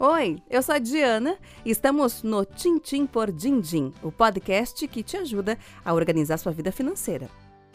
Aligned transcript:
Oi, 0.00 0.40
eu 0.48 0.62
sou 0.62 0.76
a 0.76 0.78
Diana 0.78 1.36
e 1.64 1.72
estamos 1.72 2.22
no 2.22 2.44
Tintim 2.44 3.04
por 3.04 3.32
Dindim, 3.32 3.92
o 4.00 4.12
podcast 4.12 4.86
que 4.86 5.02
te 5.02 5.16
ajuda 5.16 5.58
a 5.84 5.92
organizar 5.92 6.38
sua 6.38 6.52
vida 6.52 6.70
financeira. 6.70 7.28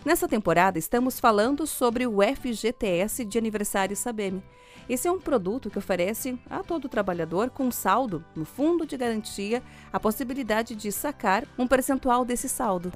Nessa 0.05 0.25
temporada 0.25 0.79
estamos 0.79 1.19
falando 1.19 1.67
sobre 1.67 2.07
o 2.07 2.19
FGTS 2.21 3.25
de 3.25 3.37
aniversário 3.37 3.93
Sabem. 3.97 4.41
Esse 4.87 5.05
é 5.05 5.11
um 5.11 5.19
produto 5.19 5.69
que 5.69 5.77
oferece 5.77 6.39
a 6.49 6.63
todo 6.63 6.87
trabalhador 6.87 7.49
com 7.49 7.69
saldo 7.69 8.23
no 8.33 8.45
fundo 8.45 8.85
de 8.85 8.95
garantia 8.95 9.61
a 9.91 9.99
possibilidade 9.99 10.75
de 10.75 10.93
sacar 10.93 11.45
um 11.59 11.67
percentual 11.67 12.23
desse 12.23 12.47
saldo. 12.47 12.89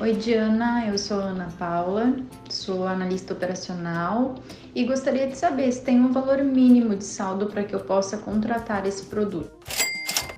Oi, 0.00 0.12
Diana, 0.12 0.86
eu 0.86 0.96
sou 0.96 1.18
Ana 1.18 1.52
Paula, 1.58 2.14
sou 2.48 2.86
analista 2.86 3.34
operacional 3.34 4.36
e 4.72 4.84
gostaria 4.84 5.26
de 5.26 5.36
saber 5.36 5.72
se 5.72 5.82
tem 5.82 5.98
um 5.98 6.12
valor 6.12 6.38
mínimo 6.44 6.94
de 6.94 7.02
saldo 7.02 7.46
para 7.46 7.64
que 7.64 7.74
eu 7.74 7.80
possa 7.80 8.16
contratar 8.16 8.86
esse 8.86 9.04
produto. 9.06 9.50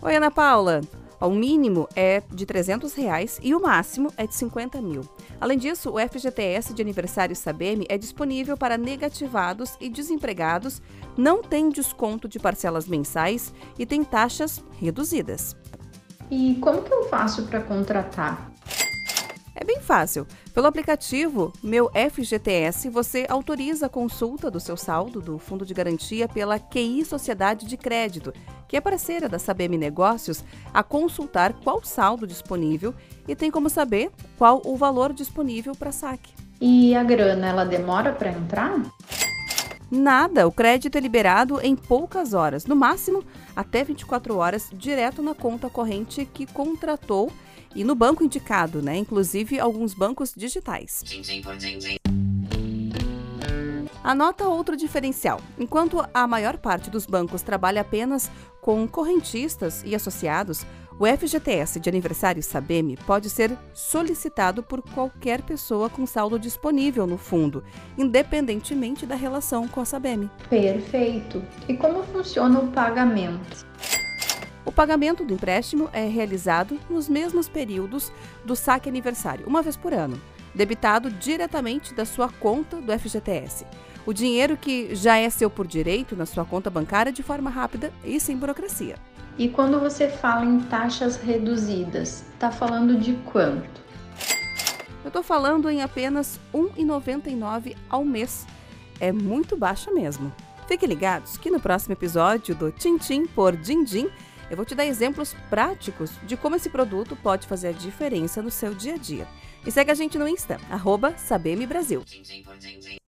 Oi, 0.01 0.17
Ana 0.17 0.31
Paula. 0.31 0.81
O 1.21 1.29
mínimo 1.29 1.87
é 1.95 2.23
de 2.33 2.47
300 2.47 2.95
reais 2.95 3.39
e 3.43 3.55
o 3.55 3.61
máximo 3.61 4.11
é 4.17 4.27
de 4.27 4.35
50 4.35 4.81
mil. 4.81 5.03
Além 5.39 5.59
disso, 5.59 5.91
o 5.91 5.99
FGTS 5.99 6.73
de 6.73 6.81
aniversário 6.81 7.37
Sabem 7.37 7.85
é 7.91 7.99
disponível 7.99 8.57
para 8.57 8.79
negativados 8.79 9.77
e 9.79 9.91
desempregados, 9.91 10.81
não 11.19 11.43
tem 11.43 11.69
desconto 11.69 12.27
de 12.27 12.39
parcelas 12.39 12.89
mensais 12.89 13.53
e 13.79 13.85
tem 13.85 14.03
taxas 14.05 14.65
reduzidas. 14.79 15.55
E 16.31 16.55
como 16.63 16.81
que 16.81 16.95
eu 16.95 17.05
faço 17.11 17.43
para 17.43 17.61
contratar? 17.61 18.51
Fácil. 19.91 20.25
Pelo 20.55 20.69
aplicativo 20.69 21.53
Meu 21.61 21.91
FGTS, 21.91 22.89
você 22.89 23.27
autoriza 23.29 23.87
a 23.87 23.89
consulta 23.89 24.49
do 24.49 24.61
seu 24.61 24.77
saldo 24.77 25.21
do 25.21 25.37
Fundo 25.37 25.67
de 25.67 25.75
Garantia 25.75 26.29
pela 26.29 26.61
QI 26.61 27.05
Sociedade 27.05 27.67
de 27.67 27.77
Crédito, 27.77 28.33
que 28.69 28.77
é 28.77 28.81
parceira 28.81 29.29
da 29.29 29.37
Sabem 29.37 29.69
Negócios, 29.71 30.45
a 30.73 30.85
consultar 30.85 31.55
qual 31.55 31.83
saldo 31.83 32.25
disponível 32.25 32.95
e 33.27 33.35
tem 33.35 33.51
como 33.51 33.69
saber 33.69 34.13
qual 34.39 34.63
o 34.65 34.77
valor 34.77 35.13
disponível 35.13 35.75
para 35.75 35.91
saque. 35.91 36.33
E 36.61 36.95
a 36.95 37.03
grana, 37.03 37.49
ela 37.49 37.65
demora 37.65 38.13
para 38.13 38.31
entrar? 38.31 38.81
Nada, 39.91 40.47
o 40.47 40.53
crédito 40.53 40.97
é 40.97 41.01
liberado 41.01 41.61
em 41.61 41.75
poucas 41.75 42.33
horas, 42.33 42.65
no 42.65 42.77
máximo 42.77 43.25
até 43.57 43.83
24 43.83 44.37
horas, 44.37 44.71
direto 44.73 45.21
na 45.21 45.35
conta 45.35 45.69
corrente 45.69 46.25
que 46.25 46.47
contratou 46.47 47.33
e 47.75 47.83
no 47.83 47.97
banco 47.97 48.23
indicado, 48.23 48.81
né? 48.81 48.97
Inclusive 48.97 49.59
alguns 49.59 49.93
bancos 49.93 50.33
digitais. 50.37 51.03
Anota 54.03 54.49
outro 54.49 54.77
diferencial. 54.77 55.41
Enquanto 55.59 56.05
a 56.15 56.27
maior 56.27 56.57
parte 56.57 56.89
dos 56.89 57.05
bancos 57.05 57.43
trabalha 57.43 57.81
apenas 57.81 58.31
com 58.61 58.87
correntistas 58.87 59.83
e 59.85 59.95
associados, 59.95 60.65
o 61.01 61.07
FGTS 61.07 61.81
de 61.81 61.89
aniversário 61.89 62.43
Sabem 62.43 62.95
pode 63.07 63.31
ser 63.31 63.57
solicitado 63.73 64.63
por 64.63 64.83
qualquer 64.83 65.41
pessoa 65.41 65.89
com 65.89 66.05
saldo 66.05 66.39
disponível 66.39 67.07
no 67.07 67.17
fundo, 67.17 67.65
independentemente 67.97 69.07
da 69.07 69.15
relação 69.15 69.67
com 69.67 69.81
a 69.81 69.85
Sabem. 69.87 70.31
Perfeito. 70.51 71.43
E 71.67 71.75
como 71.75 72.03
funciona 72.03 72.61
o 72.61 72.69
pagamento? 72.69 73.67
O 74.63 74.71
pagamento 74.71 75.25
do 75.25 75.33
empréstimo 75.33 75.89
é 75.91 76.07
realizado 76.07 76.79
nos 76.91 77.09
mesmos 77.09 77.49
períodos 77.49 78.13
do 78.45 78.55
saque 78.55 78.87
aniversário, 78.87 79.47
uma 79.47 79.63
vez 79.63 79.79
por 79.79 79.95
ano, 79.95 80.21
debitado 80.55 81.11
diretamente 81.11 81.95
da 81.95 82.05
sua 82.05 82.29
conta 82.29 82.79
do 82.79 82.93
FGTS. 82.93 83.65
O 84.05 84.13
dinheiro 84.13 84.55
que 84.55 84.95
já 84.95 85.17
é 85.17 85.31
seu 85.31 85.49
por 85.49 85.67
direito 85.67 86.15
na 86.15 86.27
sua 86.27 86.45
conta 86.45 86.69
bancária 86.69 87.11
de 87.11 87.23
forma 87.23 87.49
rápida 87.49 87.91
e 88.05 88.21
sem 88.21 88.37
burocracia. 88.37 88.97
E 89.41 89.49
quando 89.49 89.81
você 89.81 90.07
fala 90.07 90.45
em 90.45 90.61
taxas 90.61 91.17
reduzidas, 91.17 92.27
está 92.35 92.51
falando 92.51 92.99
de 92.99 93.15
quanto? 93.25 93.81
Eu 95.03 95.09
estou 95.09 95.23
falando 95.23 95.71
em 95.71 95.81
apenas 95.81 96.39
R$ 96.53 96.69
1,99 96.77 97.75
ao 97.89 98.05
mês. 98.05 98.47
É 99.01 99.11
muito 99.11 99.57
baixa 99.57 99.91
mesmo. 99.91 100.31
Fiquem 100.69 100.87
ligados 100.87 101.39
que 101.39 101.51
no 101.51 101.59
próximo 101.59 101.95
episódio 101.95 102.55
do 102.55 102.71
Tintim 102.71 103.25
por 103.25 103.57
Dindim 103.57 104.11
eu 104.51 104.57
vou 104.59 104.67
te 104.67 104.75
dar 104.75 104.85
exemplos 104.85 105.35
práticos 105.49 106.11
de 106.27 106.37
como 106.37 106.57
esse 106.57 106.69
produto 106.69 107.17
pode 107.17 107.47
fazer 107.47 107.69
a 107.69 107.73
diferença 107.73 108.43
no 108.43 108.51
seu 108.51 108.75
dia 108.75 108.97
a 108.97 108.99
dia. 108.99 109.27
E 109.65 109.71
segue 109.71 109.91
a 109.91 109.95
gente 109.95 110.19
no 110.19 110.29
Insta, 110.29 110.61
arroba 110.69 111.15
Brasil. 111.67 112.03